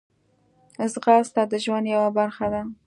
ځغاسته 0.91 1.41
د 1.51 1.53
ژوند 1.63 1.85
یوه 1.95 2.09
برخه 2.17 2.45
ده 2.53 2.61